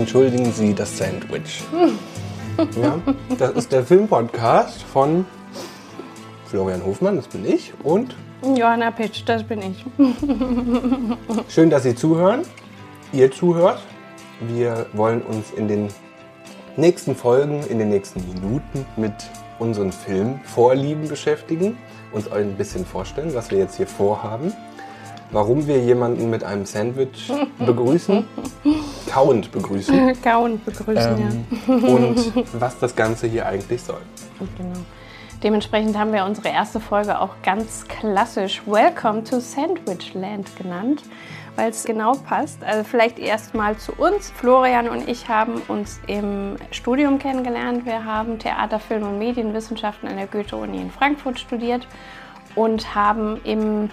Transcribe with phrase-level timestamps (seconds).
[0.00, 1.62] Entschuldigen Sie das Sandwich.
[2.82, 2.98] ja,
[3.38, 5.26] das ist der Filmpodcast von
[6.46, 9.84] Florian Hofmann, das bin ich, und Johanna Pitsch, das bin ich.
[11.50, 12.44] schön, dass Sie zuhören.
[13.12, 13.78] Ihr zuhört.
[14.40, 15.88] Wir wollen uns in den
[16.78, 19.12] nächsten Folgen, in den nächsten Minuten mit
[19.58, 21.76] unseren Filmvorlieben beschäftigen,
[22.12, 24.54] uns euch ein bisschen vorstellen, was wir jetzt hier vorhaben,
[25.32, 28.24] warum wir jemanden mit einem Sandwich begrüßen,
[29.10, 31.88] kauend begrüßen Kauend begrüßen, ähm, ja.
[31.88, 34.00] und was das Ganze hier eigentlich soll.
[34.56, 34.78] Genau.
[35.42, 41.02] Dementsprechend haben wir unsere erste Folge auch ganz klassisch Welcome to Sandwichland genannt,
[41.56, 42.62] weil es genau passt.
[42.62, 44.30] Also vielleicht erst mal zu uns.
[44.36, 47.86] Florian und ich haben uns im Studium kennengelernt.
[47.86, 51.86] Wir haben Theater, Film und Medienwissenschaften an der Goethe-Uni in Frankfurt studiert
[52.54, 53.88] und haben im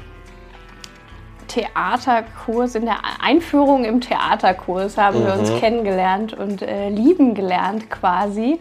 [1.47, 8.59] Theaterkurs, in der Einführung im Theaterkurs haben wir uns kennengelernt und äh, lieben gelernt quasi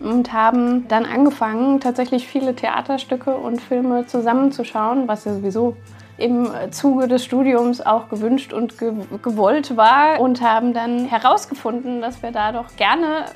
[0.00, 5.76] und haben dann angefangen, tatsächlich viele Theaterstücke und Filme zusammenzuschauen, was ja sowieso
[6.22, 8.92] im Zuge des Studiums auch gewünscht und ge
[9.22, 13.26] gewollt war und haben dann herausgefunden, dass wir da doch gerne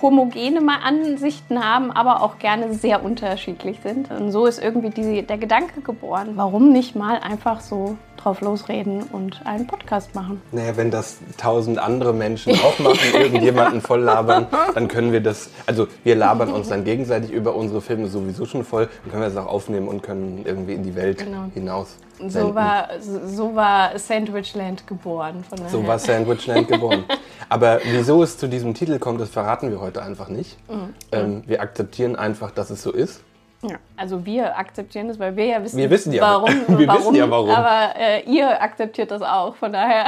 [0.00, 4.10] homogene Ansichten haben, aber auch gerne sehr unterschiedlich sind.
[4.10, 9.02] Und so ist irgendwie die, der Gedanke geboren, warum nicht mal einfach so drauf losreden
[9.12, 10.40] und einen Podcast machen.
[10.52, 15.50] Naja, wenn das tausend andere Menschen auch machen, irgendjemanden voll labern, dann können wir das,
[15.66, 19.28] also wir labern uns dann gegenseitig über unsere Filme sowieso schon voll, dann können wir
[19.28, 21.44] das auch aufnehmen und können irgendwie in die Welt Genau.
[21.52, 21.96] hinaus.
[22.28, 25.44] So war, so war Sandwichland geboren.
[25.48, 27.04] Von So war Sandwichland geboren.
[27.48, 30.56] Aber wieso es zu diesem Titel kommt, das verraten wir heute einfach nicht.
[30.70, 30.94] Mhm.
[31.12, 33.22] Ähm, wir akzeptieren einfach, dass es so ist.
[33.62, 33.76] Ja.
[33.96, 36.50] Also wir akzeptieren das, weil wir ja wissen, Wir wissen ja, warum.
[36.78, 37.50] wir warum wissen ja, warum.
[37.50, 39.56] Aber äh, ihr akzeptiert das auch.
[39.56, 40.06] Von daher,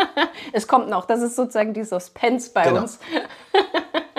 [0.52, 1.04] es kommt noch.
[1.04, 2.82] Das ist sozusagen die Suspense bei Genau.
[2.82, 2.98] uns.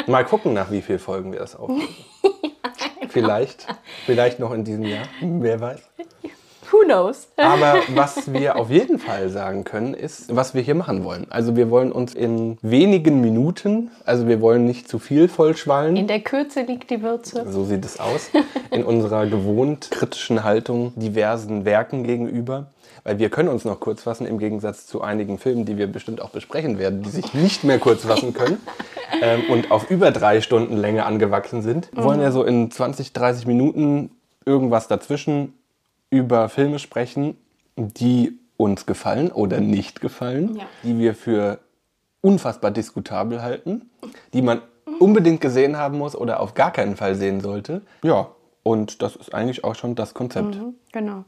[0.08, 1.88] Mal gucken, nach wie vielen Folgen wir das aufnehmen.
[3.10, 3.66] Vielleicht,
[4.06, 5.82] vielleicht noch in diesem Jahr, wer weiß.
[6.72, 7.28] Who knows?
[7.38, 11.28] Aber was wir auf jeden Fall sagen können, ist, was wir hier machen wollen.
[11.30, 15.96] Also wir wollen uns in wenigen Minuten, also wir wollen nicht zu viel vollschwallen.
[15.96, 17.46] In der Kürze liegt die Würze.
[17.50, 18.30] So sieht es aus.
[18.72, 22.68] In unserer gewohnt kritischen Haltung diversen Werken gegenüber.
[23.04, 26.22] Weil wir können uns noch kurz fassen, im Gegensatz zu einigen Filmen, die wir bestimmt
[26.22, 28.58] auch besprechen werden, die sich nicht mehr kurz fassen können
[29.22, 31.90] ähm, und auf über drei Stunden Länge angewachsen sind.
[31.94, 34.10] Wir wollen ja so in 20, 30 Minuten
[34.46, 35.54] irgendwas dazwischen
[36.10, 37.38] über Filme sprechen,
[37.78, 40.64] die uns gefallen oder nicht gefallen, Ja.
[40.84, 41.60] die wir für
[42.22, 43.90] unfassbar diskutabel halten,
[44.34, 44.62] die man
[45.00, 47.82] unbedingt gesehen haben muss oder auf gar keinen Fall sehen sollte.
[48.04, 48.30] Ja,
[48.64, 50.58] und das ist eigentlich auch schon das Konzept.
[50.94, 51.26] Genau.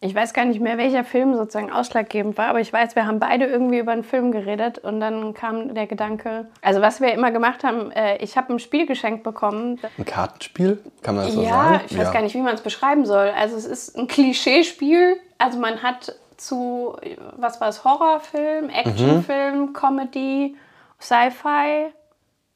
[0.00, 3.18] Ich weiß gar nicht mehr, welcher Film sozusagen ausschlaggebend war, aber ich weiß, wir haben
[3.18, 7.30] beide irgendwie über einen Film geredet und dann kam der Gedanke, also was wir immer
[7.30, 9.80] gemacht haben, äh, ich habe ein Spiel geschenkt bekommen.
[9.96, 11.80] Ein Kartenspiel, kann man das so ja, sagen?
[11.88, 13.32] ich weiß gar nicht, wie man es beschreiben soll.
[13.34, 15.16] Also es ist ein Klischeespiel.
[15.38, 16.96] Also man hat zu,
[17.36, 20.56] was war es, Horrorfilm, Actionfilm, Comedy,
[21.00, 21.86] Sci-Fi.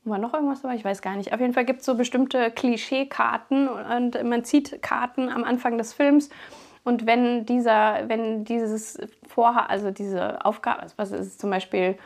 [0.05, 0.75] War noch irgendwas dabei?
[0.75, 1.33] Ich weiß gar nicht.
[1.33, 5.95] Auf jeden Fall gibt es so bestimmte Klischeekarten und man zieht Karten am Anfang des
[5.95, 6.29] Films.
[6.85, 8.99] Und wenn dieser, wenn dieses
[9.29, 11.99] Vorha, also diese Aufgabe, was ist es zum Beispiel,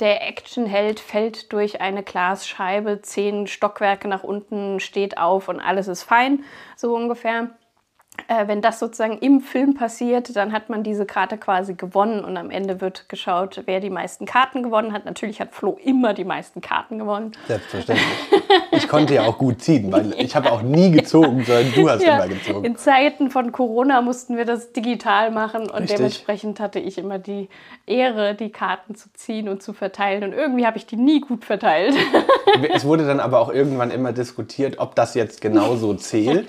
[0.00, 6.02] der Actionheld fällt durch eine Glasscheibe, zehn Stockwerke nach unten, steht auf und alles ist
[6.02, 6.44] fein,
[6.76, 7.50] so ungefähr.
[8.28, 12.36] Äh, wenn das sozusagen im Film passiert, dann hat man diese Karte quasi gewonnen und
[12.36, 15.04] am Ende wird geschaut, wer die meisten Karten gewonnen hat.
[15.04, 17.32] Natürlich hat Flo immer die meisten Karten gewonnen.
[17.46, 18.06] Selbstverständlich.
[18.72, 22.02] Ich konnte ja auch gut ziehen, weil ich habe auch nie gezogen, sondern du hast
[22.02, 22.64] Ja, immer gezogen.
[22.64, 25.96] in Zeiten von Corona mussten wir das digital machen und Richtig.
[25.96, 27.48] dementsprechend hatte ich immer die
[27.86, 30.24] Ehre, die Karten zu ziehen und zu verteilen.
[30.24, 31.94] Und irgendwie habe ich die nie gut verteilt.
[32.74, 36.48] Es wurde dann aber auch irgendwann immer diskutiert, ob das jetzt genauso zählt.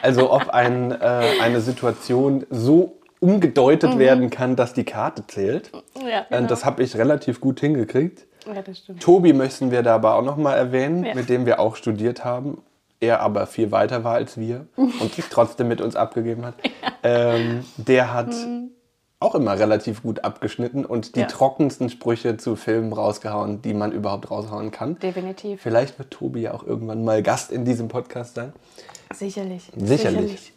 [0.00, 0.96] Also ob ein, äh,
[1.42, 5.70] eine Situation so umgedeutet werden kann, dass die Karte zählt.
[6.00, 6.48] ja, Äh, genau.
[6.48, 8.26] Das habe ich relativ gut hingekriegt.
[8.52, 9.00] ja, das stimmt.
[9.02, 11.14] Tobi möchten wir da aber auch noch mal erwähnen, Ja.
[11.14, 12.62] mit dem wir auch studiert haben.
[13.00, 16.54] Er aber viel weiter war als wir und trotzdem mit uns abgegeben hat.
[17.04, 18.32] Ähm, der hat
[19.18, 21.26] auch immer relativ gut abgeschnitten und die Ja.
[21.26, 25.00] trockensten Sprüche zu Filmen rausgehauen, die man überhaupt raushauen kann.
[25.00, 25.60] Definitiv.
[25.60, 28.52] Vielleicht wird Tobi ja auch irgendwann mal Gast in diesem Podcast sein.
[29.12, 29.64] Sicherlich.
[29.76, 29.88] Sicherlich.
[30.20, 30.52] Sicherlich.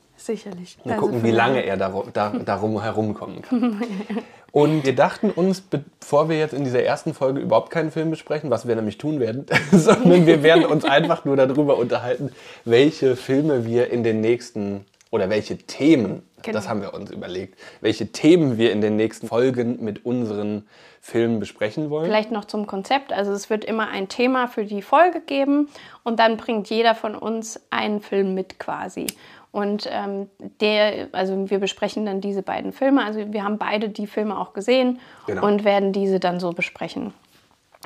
[0.85, 3.81] Mal Also gucken, wie lange er darum, da, darum herumkommen kann.
[4.51, 8.49] Und wir dachten uns, bevor wir jetzt in dieser ersten Folge überhaupt keinen Film besprechen,
[8.49, 12.31] was wir nämlich tun werden, sondern wir werden uns einfach nur darüber unterhalten,
[12.63, 16.59] welche Filme wir in den nächsten oder welche Themen Genau.
[16.59, 17.59] Das haben wir uns überlegt.
[17.81, 20.67] Welche Themen wir in den nächsten Folgen mit unseren
[21.01, 22.05] Filmen besprechen wollen.
[22.05, 23.11] Vielleicht noch zum Konzept.
[23.11, 25.69] Also es wird immer ein Thema für die Folge geben
[26.03, 29.07] und dann bringt jeder von uns einen Film mit quasi.
[29.55, 30.27] Und ähm,
[30.59, 33.05] der, also wir besprechen dann diese beiden Filme.
[33.05, 35.45] Also wir haben beide die Filme auch gesehen Genau.
[35.47, 37.13] und werden diese dann so besprechen.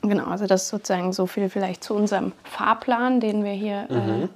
[0.02, 4.24] Genau, also das ist sozusagen so viel vielleicht zu unserem Fahrplan, den wir hier, Mhm.
[4.24, 4.28] äh,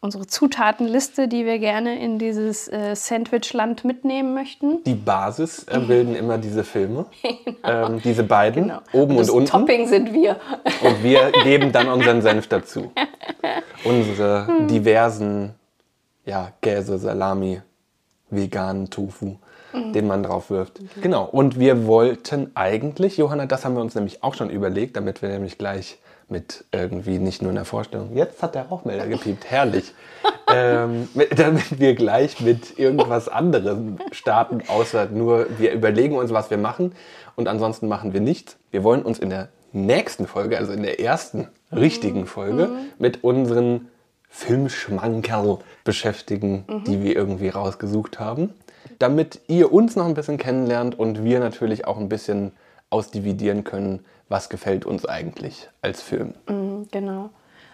[0.00, 4.82] unsere Zutatenliste, die wir gerne in dieses äh, Sandwichland mitnehmen möchten.
[4.84, 7.04] Die Basis äh, bilden immer diese Filme.
[7.64, 8.78] Ähm, diese beiden, Genau.
[8.92, 9.50] oben und, das unten.
[9.50, 10.36] Topping sind wir.
[10.82, 12.92] Und wir geben dann unseren Senf dazu.
[13.84, 14.68] Unsere Hm.
[14.68, 15.54] diversen
[16.28, 17.60] ja, Käse, Salami,
[18.30, 19.36] veganen Tofu,
[19.72, 19.92] Hm.
[19.92, 20.80] den man drauf wirft.
[21.02, 21.24] Genau.
[21.24, 25.28] Und wir wollten eigentlich, Johanna, das haben wir uns nämlich auch schon überlegt, damit wir
[25.28, 25.98] nämlich gleich
[26.30, 28.14] mit irgendwie nicht nur in der Vorstellung.
[28.16, 29.92] Jetzt hat der Rauchmelder gepiept, herrlich.
[30.50, 36.50] ähm, mit- damit wir gleich mit irgendwas anderem starten, außer nur wir überlegen uns, was
[36.50, 36.92] wir machen
[37.36, 38.56] und ansonsten machen wir nichts.
[38.70, 43.88] Wir wollen uns in der nächsten Folge, also in der ersten richtigen Folge, mit unseren
[44.28, 48.54] Filmschmankerl beschäftigen, die wir irgendwie rausgesucht haben,
[48.98, 52.52] damit ihr uns noch ein bisschen kennenlernt und wir natürlich auch ein bisschen
[52.90, 56.34] ausdividieren können, was gefällt uns eigentlich als Film.
[56.48, 57.30] Mhm, Genau.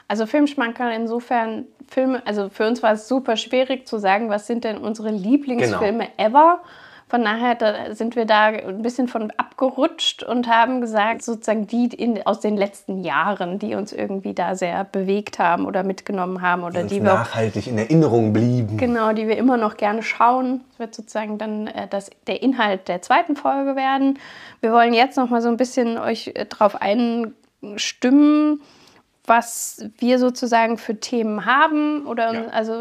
[0.06, 4.62] Also Filmschmankerl insofern, Filme, also für uns war es super schwierig zu sagen, was sind
[4.64, 6.60] denn unsere Lieblingsfilme ever.
[7.08, 11.86] Von daher da sind wir da ein bisschen von abgerutscht und haben gesagt, sozusagen die
[11.86, 16.64] in, aus den letzten Jahren, die uns irgendwie da sehr bewegt haben oder mitgenommen haben
[16.64, 18.78] oder uns die wir auch nachhaltig in Erinnerung blieben.
[18.78, 20.62] Genau, die wir immer noch gerne schauen.
[20.70, 24.18] Das wird sozusagen dann äh, das, der Inhalt der zweiten Folge werden.
[24.60, 28.62] Wir wollen jetzt noch mal so ein bisschen euch äh, darauf einstimmen,
[29.26, 32.06] was wir sozusagen für Themen haben.
[32.06, 32.46] Oder Ja.
[32.48, 32.72] also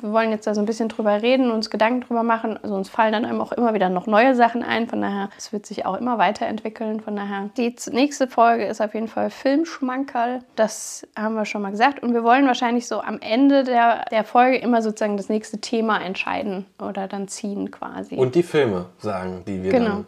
[0.00, 2.58] wir wollen jetzt da so ein bisschen drüber reden, uns Gedanken drüber machen.
[2.62, 4.88] Also uns fallen dann einem auch immer wieder noch neue Sachen ein.
[4.88, 7.00] Von daher, es wird sich auch immer weiterentwickeln.
[7.00, 10.40] Von daher, die nächste Folge ist auf jeden Fall Filmschmankerl.
[10.56, 12.02] Das haben wir schon mal gesagt.
[12.02, 16.00] Und wir wollen wahrscheinlich so am Ende der, der Folge immer sozusagen das nächste Thema
[16.02, 18.14] entscheiden oder dann ziehen quasi.
[18.16, 19.88] Und die Filme sagen, die wir genau.
[19.88, 20.06] dann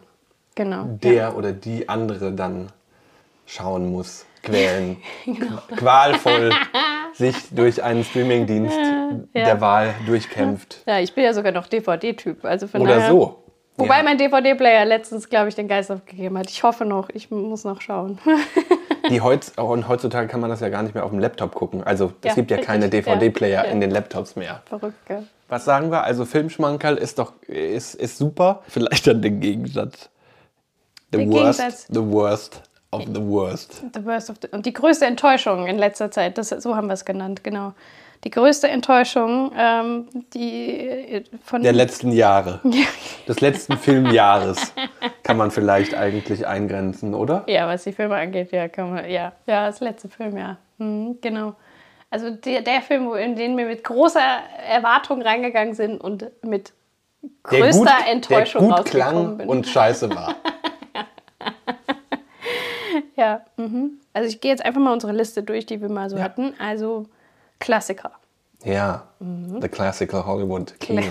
[0.55, 0.83] Genau.
[1.01, 2.69] der oder die andere dann
[3.45, 4.97] schauen muss, quälen,
[5.77, 6.51] qualvoll
[7.13, 8.77] sich durch einen Streamingdienst
[9.33, 10.83] der Wahl durchkämpft.
[10.85, 12.45] Ja, ich bin ja sogar noch DVD-Typ.
[12.45, 13.39] Also von Oder daher, so.
[13.77, 14.03] Wobei Ja.
[14.03, 16.49] mein DVD-Player letztens, glaube ich, den Geist aufgegeben hat.
[16.49, 18.19] Ich hoffe noch, ich muss noch schauen.
[19.09, 21.83] Die heutz, und heutzutage kann man das ja gar nicht mehr auf dem Laptop gucken.
[21.83, 22.67] Also es Ja, gibt ja richtig.
[22.67, 23.71] keine DVD-Player Ja, ja.
[23.71, 24.61] in den Laptops mehr.
[24.65, 25.23] Verrückt, gell?
[25.49, 26.03] Was sagen wir?
[26.03, 28.61] Also Filmschmankerl ist doch ist, ist super.
[28.67, 30.09] Vielleicht dann den Gegensatz.
[31.11, 31.87] The Der worst, Gegensatz.
[31.89, 32.61] the worst
[32.93, 33.83] of the worst.
[33.93, 36.93] The worst of the, und die größte Enttäuschung in letzter Zeit, das, so haben wir
[36.93, 37.73] es genannt, genau.
[38.23, 42.61] Die größte Enttäuschung, ähm, die äh, von Der letzten Jahre.
[43.27, 44.73] Des letzten Filmjahres
[45.23, 47.43] kann man vielleicht eigentlich eingrenzen, oder?
[47.47, 51.17] Ja, was die Filme angeht, ja, kann man, ja, ja, das letzte Film, ja, mhm,
[51.19, 51.55] genau.
[52.09, 54.21] Also der, der Film, wo- in den wir mit großer
[54.69, 56.71] Erwartung reingegangen sind und mit
[57.43, 59.49] größter Enttäuschung der gut rausgekommen klang bin.
[59.49, 60.35] und scheiße war.
[63.15, 63.99] ja, mhm.
[64.13, 66.23] Also ich gehe jetzt einfach mal unsere Liste durch, die wir mal so Ja.
[66.23, 66.53] hatten.
[66.59, 67.05] Also
[67.59, 68.11] Klassiker.
[68.63, 69.61] Ja, Mhm.
[69.61, 71.01] The Classical Hollywood Kino.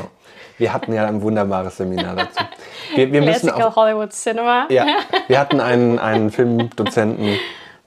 [0.58, 2.44] Wir hatten ja ein wunderbares Seminar dazu.
[2.94, 4.66] Wir, wir Classical auch, Hollywood Cinema.
[4.70, 4.86] ja,
[5.28, 7.38] wir hatten einen, einen Filmdozenten,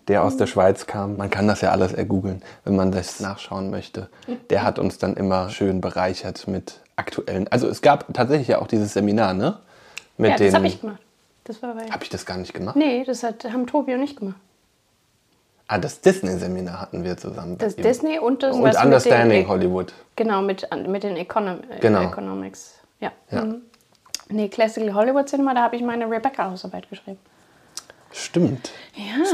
[0.08, 1.18] der aus der Schweiz kam.
[1.18, 4.10] Man kann das ja alles ergoogeln, wenn man das nachschauen möchte.
[4.50, 7.48] Der hat uns dann immer schön bereichert mit aktuellen.
[7.52, 9.58] Also es gab tatsächlich ja auch dieses Seminar, ne?
[10.18, 11.00] Mit Ja, das habe ich gemacht.
[11.46, 11.86] Das war bei.
[11.90, 12.76] Hab ich das gar nicht gemacht?
[12.76, 14.36] Nee, das hat, haben Tobi und ich gemacht.
[15.68, 17.58] Ah, das Disney-Seminar hatten wir zusammen.
[17.58, 17.76] Das.
[17.76, 19.94] Disney und das Und Understanding den, Hollywood.
[20.16, 22.02] Genau, mit, mit den Econom Genau.
[22.04, 22.76] Economics.
[23.00, 23.12] Ja.
[23.32, 23.46] Ja.
[23.46, 23.62] Mhm.
[24.30, 27.20] Nee, Classical Hollywood Cinema, da habe ich meine Rebecca-Hausarbeit geschrieben.
[28.36, 28.72] Stimmt.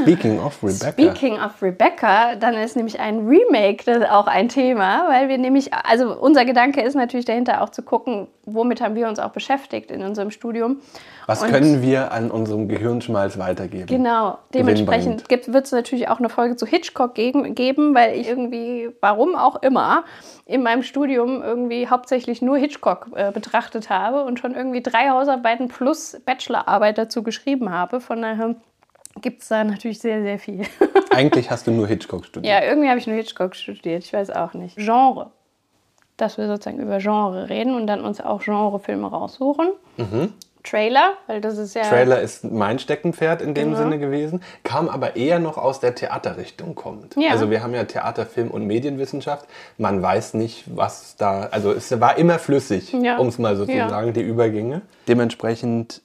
[0.00, 0.92] Speaking of Rebecca.
[0.92, 5.74] Speaking of Rebecca, dann ist nämlich ein Remake das auch ein Thema, weil wir nämlich,
[5.74, 9.90] also unser Gedanke ist natürlich dahinter auch zu gucken, womit haben wir uns auch beschäftigt
[9.90, 10.80] in unserem Studium.
[11.26, 13.86] Was Und- können wir an unserem Gehirnschmalz weitergeben?
[13.86, 18.90] Genau, dementsprechend wird es natürlich auch eine Folge zu Hitchcock gegen, geben, weil ich irgendwie,
[19.00, 20.04] warum auch immer,
[20.46, 25.66] in meinem Studium irgendwie hauptsächlich nur Hitchcock äh, betrachtet habe und schon irgendwie drei Hausarbeiten
[25.66, 28.00] plus Bachelorarbeit dazu geschrieben habe.
[28.00, 28.56] Von daher
[29.20, 30.62] gibt es da natürlich sehr, sehr viel.
[31.10, 32.52] Eigentlich hast du nur Hitchcock studiert.
[32.52, 34.76] ja, irgendwie habe ich nur Hitchcock studiert, ich weiß auch nicht.
[34.76, 35.30] Genre.
[36.16, 39.70] Dass wir sozusagen über Genre reden und dann uns auch Genrefilme raussuchen.
[40.64, 41.82] Trailer, weil das ist ja.
[41.82, 43.78] Trailer ist mein Steckenpferd in dem Genau.
[43.78, 47.16] Sinne gewesen, kam aber eher noch aus der Theaterrichtung kommend.
[47.16, 47.30] Ja.
[47.32, 49.48] Also wir haben ja Theater, Film und Medienwissenschaft.
[49.76, 53.16] Man weiß nicht, was da, also es war immer flüssig, Ja.
[53.18, 53.88] um es mal so zu Ja.
[53.88, 54.82] sagen, die Übergänge.
[55.08, 56.00] Dementsprechend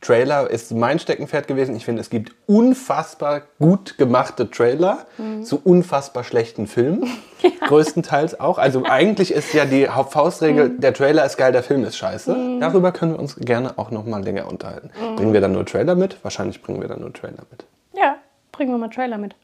[0.00, 1.74] Trailer ist mein Steckenpferd gewesen.
[1.76, 5.44] Ich finde, es gibt unfassbar gut gemachte Trailer Mhm.
[5.44, 7.08] zu unfassbar schlechten Filmen.
[7.66, 8.58] Größtenteils auch.
[8.58, 10.80] Also eigentlich ist ja die Hauptfaustregel, Mhm.
[10.80, 12.58] der Trailer ist geil, der Film ist scheiße.
[12.60, 14.90] Darüber können wir uns gerne auch noch mal länger unterhalten.
[15.00, 15.16] Mhm.
[15.16, 16.22] Bringen wir dann nur Trailer mit?
[16.22, 17.64] Wahrscheinlich bringen wir dann nur Trailer mit.
[17.94, 18.16] Ja,
[18.52, 19.34] bringen wir mal Trailer mit.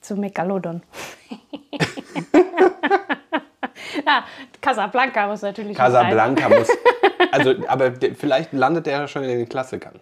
[0.00, 0.82] Zu Megalodon.
[4.06, 4.24] ja,
[4.60, 6.68] Casablanca muss natürlich Casablanca muss.
[7.38, 10.00] Also, aber vielleicht landet der schon in den Klassikern.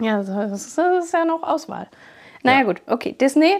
[0.00, 1.86] Ja, das ist, das ist ja noch Auswahl.
[2.42, 2.64] Naja, Ja.
[2.64, 2.82] gut.
[2.86, 3.56] Okay, Disney.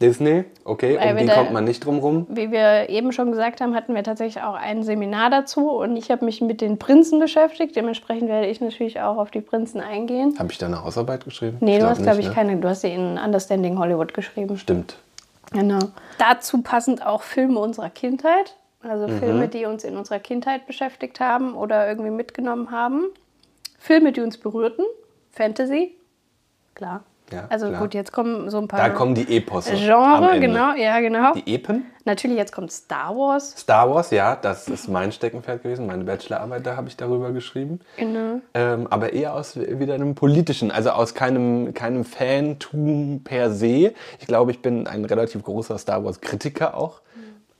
[0.00, 2.26] Disney, okay, Weil um die da- kommt man nicht drum rum.
[2.30, 6.10] Wie wir eben schon gesagt haben, hatten wir tatsächlich auch ein Seminar dazu und ich
[6.10, 7.76] habe mich mit den Prinzen beschäftigt.
[7.76, 10.36] Dementsprechend werde ich natürlich auch auf die Prinzen eingehen.
[10.38, 11.58] Habe ich da eine Hausarbeit geschrieben?
[11.60, 12.32] Nee, du glaub hast, glaube ich, ne?
[12.32, 12.56] keine.
[12.56, 14.56] Du hast sie in Understanding Hollywood geschrieben.
[14.56, 14.96] Stimmt.
[15.52, 15.80] Genau.
[16.16, 18.54] Dazu passend auch Filme unserer Kindheit.
[18.82, 19.18] Also Mhm.
[19.18, 23.06] Filme, die uns in unserer Kindheit beschäftigt haben oder irgendwie mitgenommen haben.
[23.78, 24.84] Filme, die uns berührten.
[25.30, 25.94] Fantasy.
[26.74, 27.02] Klar.
[27.32, 27.80] Ja, also klar.
[27.82, 29.70] gut, jetzt kommen so ein paar Da kommen die Eposse.
[29.74, 31.32] am Genre, genau, ja, genau.
[31.34, 31.86] Die Epen?
[32.04, 33.54] Natürlich, jetzt kommt Star Wars.
[33.56, 35.86] Star Wars, ja, das ist mein Steckenpferd gewesen.
[35.86, 37.78] Meine Bachelorarbeit, da habe ich darüber geschrieben.
[37.98, 38.40] Genau.
[38.54, 43.94] Ähm, aber eher aus wieder einem politischen, also aus keinem, keinem Fantum per se.
[44.18, 47.00] Ich glaube, ich bin ein relativ großer Star Wars-Kritiker auch.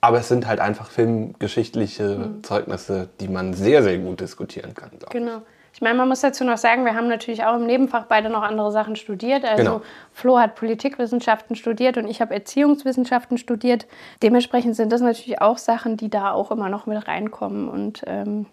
[0.02, 4.90] Aber es sind halt einfach filmgeschichtliche Zeugnisse, die man sehr, sehr gut diskutieren kann.
[4.90, 5.10] Glaube ich.
[5.12, 5.42] Genau.
[5.72, 8.42] Ich meine, man muss dazu noch sagen, wir haben natürlich auch im Nebenfach beide noch
[8.42, 9.44] andere Sachen studiert.
[9.44, 9.82] Also Genau.
[10.12, 13.86] Flo hat Politikwissenschaften studiert und ich habe Erziehungswissenschaften studiert.
[14.22, 18.46] Dementsprechend sind das natürlich auch Sachen, die da auch immer noch mit reinkommen und ähm,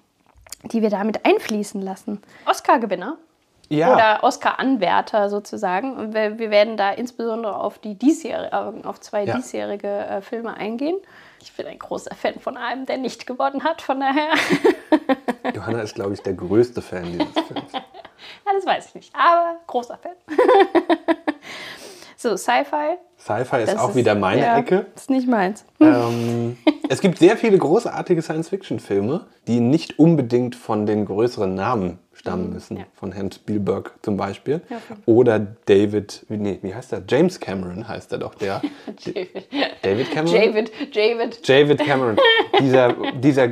[0.72, 2.22] die wir damit einfließen lassen.
[2.46, 3.18] Oscar-Gewinner
[3.70, 5.98] Ja, oder Oscar-Anwärter sozusagen.
[5.98, 9.36] Und wir, wir werden da insbesondere auf die diesjährige, auf zwei Ja.
[9.36, 10.98] diesjährige äh, Filme eingehen.
[11.48, 14.32] Ich bin ein großer Fan von einem, der nicht gewonnen hat, von daher.
[15.56, 17.72] Johanna ist, glaube ich, der größte Fan dieses Films.
[17.72, 20.12] Ja, das weiß ich nicht, aber großer Fan.
[22.18, 22.98] so, Sci-Fi.
[23.18, 24.88] Sci-Fi ist auch wieder meine ja, Ecke.
[24.94, 25.64] Ist nicht meins.
[25.80, 26.58] Ähm,
[26.90, 32.74] es gibt sehr viele großartige Science-Fiction-Filme, die nicht unbedingt von den größeren Namen stammen müssen.
[32.76, 32.80] Mhm.
[32.82, 32.86] ja.
[32.94, 34.62] Von Herrn Spielberg zum Beispiel.
[34.70, 34.78] Ja.
[35.06, 37.04] Oder David, wie- nee, wie heißt der?
[37.08, 38.62] James Cameron heißt er doch, der.
[39.06, 39.30] David.
[39.84, 40.34] David Cameron?
[40.36, 41.50] David, David.
[41.50, 42.18] David Cameron.
[42.60, 43.50] dieser, dieser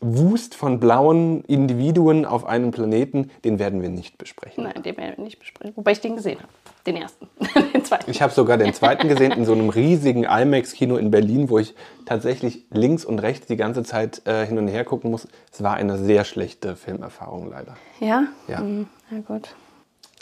[0.00, 4.64] Wust von blauen Individuen auf einem Planeten, den werden wir nicht besprechen.
[4.64, 5.72] Nein, den werden wir nicht besprechen.
[5.76, 6.48] Wobei ich den gesehen habe.
[6.86, 7.28] Den ersten.
[7.74, 8.10] den zweiten.
[8.10, 11.74] Ich habe sogar den zweiten gesehen in so einem riesigen IMAX-Kino in Berlin, wo ich
[12.06, 15.28] tatsächlich links und rechts die ganze Zeit äh, hin und her gucken muss.
[15.52, 17.76] Es war eine sehr schlechte Filmerfahrung leider.
[18.00, 18.24] Ja?
[18.48, 18.58] Ja.
[18.58, 19.54] Hm, Na gut.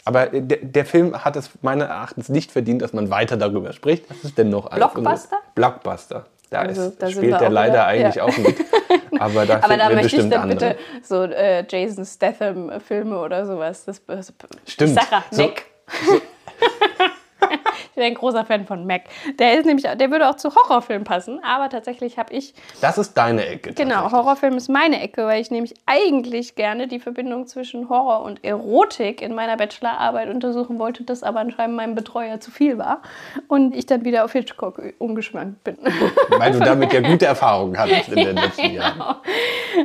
[0.05, 3.73] Aber äh, der, der Film hat es meines Erachtens nicht verdient, dass man weiter darüber
[3.73, 4.09] spricht.
[4.09, 4.77] Was ist denn noch alles?
[4.93, 5.37] Blockbuster?
[5.55, 6.25] Blockbuster.
[6.51, 8.23] Da, Also, ist, da spielt der leider wieder- eigentlich ja.
[8.23, 8.55] auch mit.
[9.19, 10.71] Aber da Aber da möchte ich dann andere.
[10.71, 13.85] bitte so äh, Jason Statham-Filme oder sowas.
[13.85, 14.33] Das, das,
[14.65, 14.93] Stimmt.
[14.95, 15.63] Sache, So- Mac.
[16.03, 16.21] ich
[18.01, 19.03] bin ein großer Fan von Mac.
[19.37, 23.13] Der ist nämlich, der würde auch zu Horrorfilmen passen, aber tatsächlich habe ich Das ist
[23.13, 23.73] deine Ecke.
[23.73, 24.11] Genau.
[24.11, 29.21] Horrorfilm ist meine Ecke, weil ich nämlich eigentlich gerne die Verbindung zwischen Horror und Erotik
[29.21, 33.01] in meiner Bachelorarbeit untersuchen wollte, das aber anscheinend meinem Betreuer zu viel war
[33.47, 35.77] und ich dann wieder auf Hitchcock umgeschwankt bin.
[36.29, 39.17] Weil du damit ja gute Erfahrungen hattest in den letzten Jahren.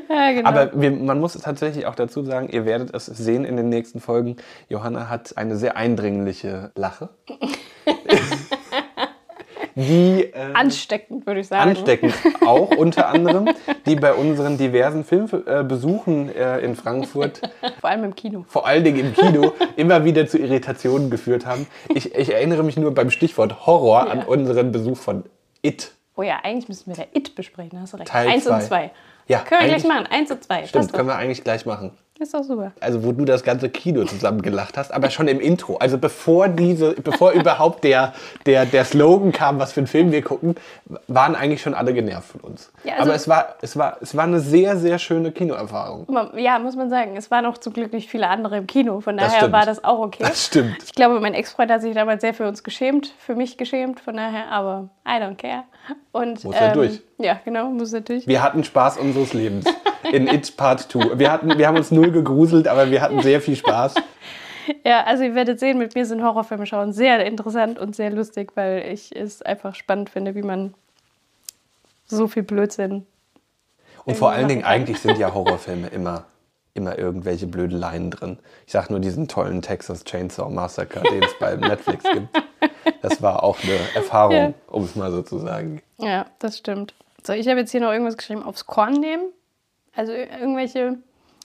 [0.08, 0.48] ja, genau.
[0.48, 4.00] Aber wir, man muss tatsächlich auch dazu sagen, ihr werdet es sehen in den nächsten
[4.00, 4.36] Folgen.
[4.68, 7.10] Johanna hat eine sehr eindringliche Lache.
[9.74, 11.70] Die äh, Ansteckend, würde ich sagen.
[11.70, 13.48] ansteckend auch unter anderem,
[13.86, 17.42] die bei unseren diversen Filmbesuchen äh, in Frankfurt,
[17.80, 18.44] Vor allem im Kino.
[18.48, 21.66] vor allen Dingen im Kino, immer wieder zu Irritationen geführt haben.
[21.94, 25.24] Ich, ich erinnere mich nur beim Stichwort Horror an unseren Besuch von
[25.62, 25.92] It.
[26.16, 28.08] Oh ja, eigentlich müssten wir da It besprechen, hast du recht.
[28.08, 28.66] Teil Eins und zwei.
[28.66, 28.90] zwei.
[29.28, 30.06] Ja, Können wir gleich machen.
[30.06, 30.66] Eins und zwei.
[30.66, 31.90] Stimmt, können wir eigentlich gleich machen.
[32.18, 32.72] Ist doch super.
[32.80, 35.76] also wo du das ganze Kino zusammen gelacht hast, aber schon im Intro.
[35.76, 38.14] Also bevor diese, bevor überhaupt der,
[38.46, 40.54] der, der Slogan kam, was für einen Film wir gucken,
[41.08, 42.72] waren eigentlich schon alle genervt von uns.
[42.84, 46.06] Ja, also- aber es war, es, war, es war eine sehr, sehr schöne Kinoerfahrung.
[46.36, 47.16] Ja, muss man sagen.
[47.16, 49.00] Es waren auch zum Glück nicht viele andere im Kino.
[49.00, 49.52] Von Das daher stimmt.
[49.52, 50.22] war das auch okay.
[50.26, 50.76] Das stimmt.
[50.84, 54.16] Ich glaube, mein Ex-Freund hat sich damals sehr für uns geschämt, für mich geschämt, von
[54.16, 55.64] daher, aber I don't care.
[56.12, 57.00] Und, Muss er durch.
[57.18, 58.26] Ja, genau, muss er durch.
[58.26, 59.66] Wir hatten Spaß unseres Lebens
[60.12, 61.18] in It Part 2.
[61.18, 63.94] Wir, hatten, wir haben uns null gegruselt, aber wir hatten sehr viel Spaß.
[64.84, 68.52] Ja, also ihr werdet sehen, mit mir sind Horrorfilme schauen sehr interessant und sehr lustig,
[68.56, 70.74] weil ich es einfach spannend finde, wie man
[72.06, 73.06] so viel Blödsinn.
[74.04, 76.24] Und vor allen Dingen, eigentlich sind ja Horrorfilme immer
[76.76, 78.38] immer irgendwelche Blödeleien drin.
[78.66, 82.28] Ich sag nur diesen tollen Texas Chainsaw Massacre, den es bei Netflix gibt.
[83.02, 84.52] Das war auch eine Erfahrung, Ja.
[84.68, 85.80] um es mal so zu sagen.
[85.96, 86.94] Ja, das stimmt.
[87.26, 89.24] So, ich habe jetzt hier noch irgendwas geschrieben, aufs Korn nehmen.
[89.96, 90.98] Also ir- irgendwelche,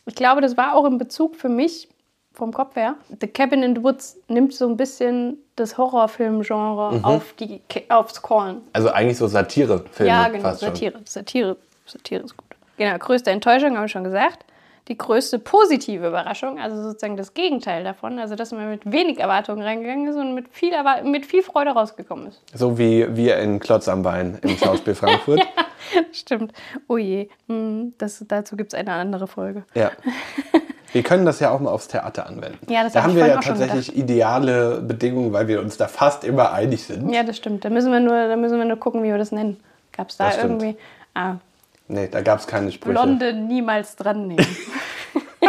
[0.05, 1.87] ich glaube, das war auch in Bezug für mich
[2.33, 2.95] vom Kopf her.
[3.19, 7.05] The Cabin in the Woods nimmt so ein bisschen das Horrorfilm-Genre Mhm.
[7.05, 8.61] auf die, aufs Korn.
[8.73, 10.53] Also eigentlich so Satirefilme ja, genau.
[10.53, 10.99] Satire.
[11.05, 11.57] Satire.
[11.85, 12.45] Satire ist gut.
[12.77, 14.45] Genau, größte Enttäuschung, habe ich schon gesagt.
[14.91, 19.61] Die größte positive Überraschung, also sozusagen das Gegenteil davon, also dass man mit wenig Erwartungen
[19.61, 22.41] reingegangen ist und mit viel, Erwa- mit viel Freude rausgekommen ist.
[22.53, 25.39] So wie wir in Klotz am Bein im Schauspiel Frankfurt.
[26.11, 26.51] Stimmt.
[26.89, 27.29] Oh je.
[27.47, 29.63] Hm, Das, dazu gibt es eine andere Folge.
[29.75, 29.91] Ja.
[30.93, 32.69] Wir können das ja auch mal aufs Theater anwenden.
[32.69, 36.25] Ja, das da hab haben wir ja tatsächlich ideale Bedingungen, weil wir uns da fast
[36.25, 37.09] immer einig sind.
[37.13, 37.63] Ja, das stimmt.
[37.63, 39.55] Da müssen wir nur, da müssen wir nur gucken, wie wir das nennen.
[39.95, 40.61] Gab es da Das stimmt.
[40.61, 40.77] irgendwie.
[41.13, 41.35] Ah,
[41.87, 42.93] Nee, da gab es keine Sprüche.
[42.93, 44.45] Blonde niemals dran nehmen.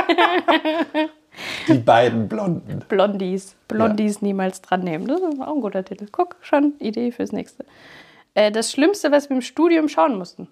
[1.69, 2.85] Die beiden Blonden.
[2.89, 3.55] Blondies.
[3.69, 5.07] Blondies niemals dran nehmen.
[5.07, 6.07] Das ist auch ein guter Titel.
[6.11, 7.65] Guck, schon Idee fürs nächste.
[8.35, 10.49] Äh, das Schlimmste, was wir im Studium schauen mussten.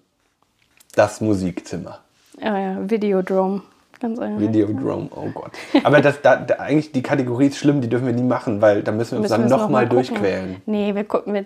[0.95, 1.99] Das Musikzimmer.
[2.41, 3.61] Ja, ja, Videodrome.
[3.99, 4.19] Ganz.
[4.19, 5.51] Videodrome, oh Gott.
[5.83, 8.81] Aber das, da, da, eigentlich die Kategorie ist schlimm, die dürfen wir nie machen, weil
[8.81, 10.07] da müssen wir uns Müssen dann nochmal gucken.
[10.07, 10.55] durchquälen.
[10.65, 11.35] Nee, wir gucken.
[11.35, 11.43] Wir,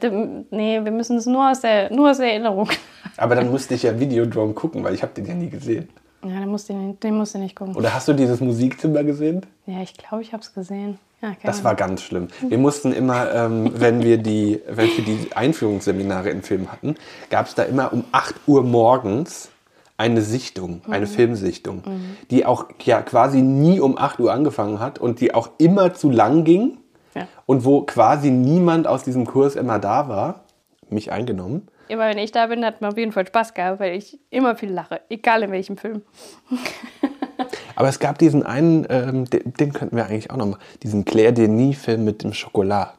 [0.51, 2.69] nee, wir müssen es nur aus, der, nur aus der Erinnerung.
[3.17, 5.89] Aber dann musste ich ja Videodrome gucken, weil ich habe den ja nie gesehen.
[6.27, 7.75] Ja, den musst du nicht, den musst du nicht gucken.
[7.75, 9.45] Oder hast du dieses Musikzimmer gesehen?
[9.65, 10.97] Ja, ich glaube, ich habe es gesehen.
[11.21, 12.27] Ja, Das war ganz schlimm.
[12.47, 16.95] Wir mussten immer, ähm, wenn, wir die, wenn wir die Einführungsseminare in Film hatten,
[17.29, 19.49] gab es da immer um 8 Uhr morgens
[19.97, 21.83] eine Sichtung, eine Filmsichtung,
[22.29, 26.09] die auch ja quasi nie um 8 Uhr angefangen hat und die auch immer zu
[26.11, 26.77] lang ging
[27.15, 27.27] Ja.
[27.45, 30.41] und wo quasi niemand aus diesem Kurs immer da war,
[30.89, 31.67] mich eingenommen.
[31.87, 34.55] Immer wenn ich da bin, hat man auf jeden Fall Spaß gehabt, weil ich immer
[34.55, 36.01] viel lache, egal in welchem Film.
[37.75, 41.05] Aber es gab diesen einen, ähm, den, den könnten wir eigentlich auch noch mal, diesen
[41.05, 42.93] Claire Denis-Film mit dem Schokolad.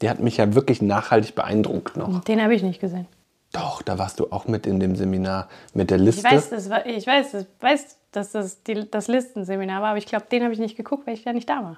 [0.00, 2.24] Der hat mich ja wirklich nachhaltig beeindruckt noch.
[2.24, 3.06] Den habe ich nicht gesehen.
[3.52, 6.24] Doch, da warst du auch mit in dem Seminar mit der Ich Liste.
[6.24, 10.06] weiß, das war, ich weiß, das, weiß dass das die, das Listenseminar war, aber ich
[10.06, 11.76] glaube, den habe ich nicht geguckt, weil ich da nicht da war.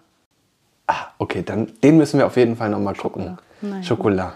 [0.87, 3.39] Ah, okay, dann den müssen wir auf jeden Fall noch mal gucken.
[3.61, 3.83] Naja.
[3.83, 4.33] Schokolade.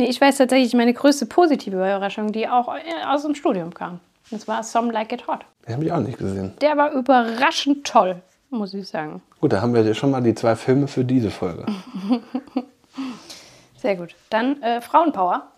[0.00, 4.00] Nee, ich weiß tatsächlich meine größte positive Überraschung, die auch äh, aus dem Studium kam.
[4.30, 5.40] Das war Some Like It Hot.
[5.66, 6.54] Den habe ich auch nicht gesehen.
[6.62, 8.16] Der war überraschend toll,
[8.48, 9.20] muss ich sagen.
[9.42, 11.66] Gut, da haben wir schon mal die zwei Filme für diese Folge.
[13.76, 14.14] Sehr gut.
[14.30, 15.48] Dann äh, Frauenpower.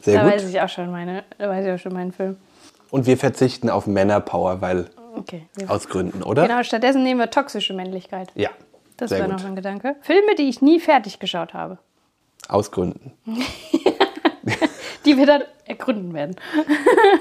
[0.00, 0.50] Sehr da weiß gut.
[0.50, 2.36] ich auch schon meine, da weiß ich auch schon meinen Film.
[2.90, 5.46] Und wir verzichten auf Männerpower, weil Okay.
[5.68, 6.48] aus Gründen, oder?
[6.48, 8.32] Genau, stattdessen nehmen wir toxische Männlichkeit.
[8.34, 8.50] Ja.
[8.96, 9.38] Das sehr war gut.
[9.38, 9.94] noch ein Gedanke.
[10.00, 11.78] Filme, die ich nie fertig geschaut habe.
[12.50, 13.12] Aus Gründen.
[15.04, 16.36] Die wir dann ergründen werden.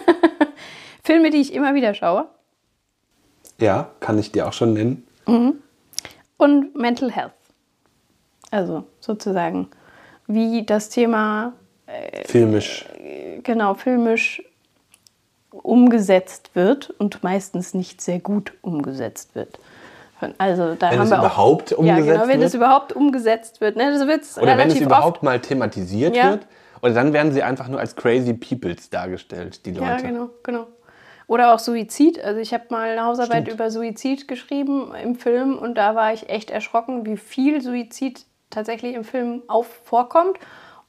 [1.03, 2.27] Filme, die ich immer wieder schaue.
[3.59, 5.07] Ja, kann ich dir auch schon nennen.
[6.37, 7.33] Und Mental Health.
[8.51, 9.69] Also sozusagen,
[10.27, 11.53] wie das Thema
[12.25, 12.85] Filmisch.
[13.43, 14.43] genau filmisch
[15.51, 19.59] umgesetzt wird und meistens nicht sehr gut umgesetzt wird.
[20.37, 22.47] Also da Wenn haben es wir auch, überhaupt ja, umgesetzt genau, wenn wird?
[22.47, 23.75] es überhaupt umgesetzt wird.
[23.77, 26.31] Ne, das wird's Oder wenn es überhaupt mal thematisiert Ja.
[26.31, 26.47] wird.
[26.81, 29.85] Oder dann werden sie einfach nur als crazy peoples dargestellt, die Leute.
[29.85, 30.67] Ja, genau, genau.
[31.27, 32.23] Oder auch Suizid.
[32.23, 33.53] Also ich habe mal eine Hausarbeit Stimmt.
[33.53, 38.95] über Suizid geschrieben im Film und da war ich echt erschrocken, wie viel Suizid tatsächlich
[38.95, 40.37] im Film auf vorkommt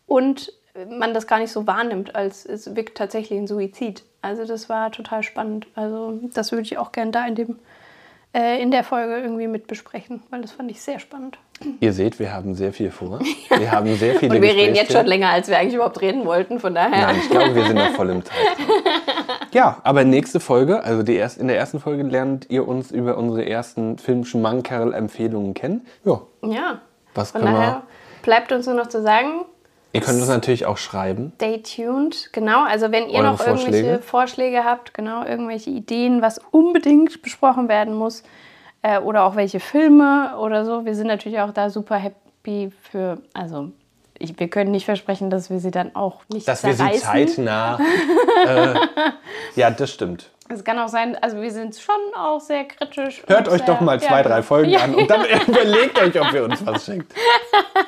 [0.07, 0.53] und
[0.89, 4.05] man das gar nicht so wahrnimmt, als es wirkt tatsächlich ein Suizid.
[4.23, 5.67] Also das war total spannend.
[5.75, 7.59] Also das würde ich auch gerne da in dem
[8.35, 11.39] äh, in der Folge irgendwie mit besprechen, weil das fand ich sehr spannend.
[11.81, 13.21] Ihr seht, wir haben sehr viel vor.
[13.57, 16.25] Wir haben sehr viele Und wir reden jetzt schon länger, als wir eigentlich überhaupt reden
[16.25, 17.07] wollten, von daher.
[17.09, 18.35] Nein, ich glaube, wir sind noch voll im Zeit.
[19.53, 23.17] Ja, aber nächste Folge, also die erst, in der ersten Folge lernt ihr uns über
[23.19, 25.87] unsere ersten Filmschmankerl-Empfehlungen kennen.
[26.05, 26.81] Ja, Ja.
[27.15, 27.83] Was von können wir- daher
[28.23, 29.45] bleibt uns nur noch zu sagen,
[29.93, 31.33] ihr könnt uns natürlich auch schreiben.
[31.37, 32.65] Stay tuned, genau.
[32.65, 34.03] Also wenn ihr Eure noch irgendwelche Vorschläge?
[34.03, 38.23] Vorschläge habt, genau, irgendwelche Ideen, was unbedingt besprochen werden muss,
[38.83, 43.19] äh, oder auch welche Filme oder so, wir sind natürlich auch da super happy für,
[43.35, 43.71] also
[44.19, 47.37] ich, wir können nicht versprechen, dass wir sie dann auch nicht Dass wir sie zerreißen.
[47.47, 47.79] zeitnah.
[48.47, 48.75] äh,
[49.57, 50.31] ja, das stimmt.
[50.53, 53.23] Es kann auch sein, also wir sind schon auch sehr kritisch.
[53.27, 54.35] Hört euch sehr, doch mal ja, zwei, genau.
[54.35, 57.15] drei Folgen ja, an und dann überlegt euch, ob ihr uns was schickt.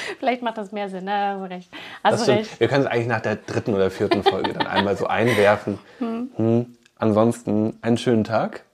[0.18, 1.38] Vielleicht macht das mehr Sinn, ne?
[1.40, 1.70] Hast recht.
[2.02, 2.60] Hast recht.
[2.60, 5.78] Wir können es eigentlich nach der dritten oder vierten Folge dann einmal so einwerfen.
[5.98, 6.76] Hm.
[6.96, 8.64] Ansonsten einen schönen Tag,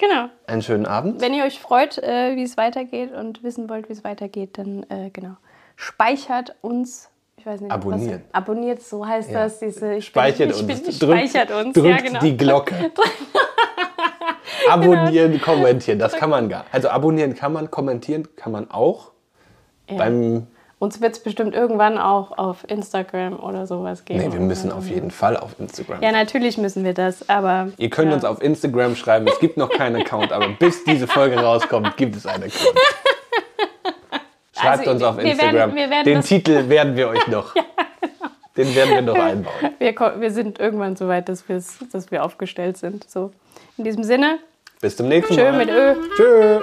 [0.00, 0.30] Genau.
[0.46, 1.20] einen schönen Abend.
[1.20, 4.86] Wenn ihr euch freut, äh, wie es weitergeht und wissen wollt, wie es weitergeht, dann
[4.88, 5.36] äh, genau.
[5.76, 7.10] Speichert uns.
[7.36, 8.22] Ich weiß nicht, Abonnieren.
[8.30, 9.58] Was, abonniert, so heißt das.
[9.58, 10.66] Diese, ich Speichert bin, ich uns.
[10.66, 12.20] Bin, Drückt, speichert uns, drückt ja, genau.
[12.20, 12.74] die Glocke.
[14.70, 15.98] abonnieren, kommentieren.
[15.98, 16.64] Das kann man gar.
[16.72, 19.12] Also abonnieren kann man, kommentieren kann man auch.
[19.88, 19.98] Ja.
[19.98, 20.46] Beim
[20.80, 24.20] Uns wird es bestimmt irgendwann auch auf Instagram oder sowas geben.
[24.20, 26.02] Nee, wir müssen auf jeden Fall auf Instagram.
[26.02, 27.68] Ja, natürlich müssen wir das, aber.
[27.76, 28.14] Ihr könnt ja.
[28.14, 29.26] uns auf Instagram schreiben.
[29.28, 32.74] Es gibt noch keinen Account, aber bis diese Folge rauskommt, gibt es einen Account.
[34.58, 35.74] Schreibt Also, uns auf wir werden- Instagram.
[35.74, 37.52] wir werden Den Titel werden wir euch noch.
[38.00, 38.30] genau.
[38.56, 39.54] Den werden wir noch einbauen.
[39.78, 41.44] Wir, wir sind irgendwann so weit, dass,
[41.92, 43.08] dass wir aufgestellt sind.
[43.08, 43.32] So,
[43.76, 44.38] in diesem Sinne,
[44.80, 45.52] Bis zum nächsten Mal.
[45.52, 45.94] mit Ö.
[46.16, 46.60] Tschö.